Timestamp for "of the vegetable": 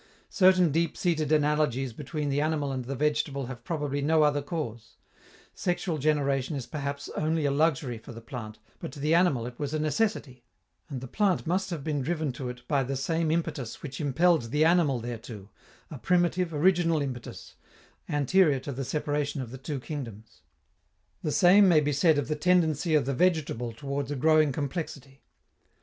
22.95-23.71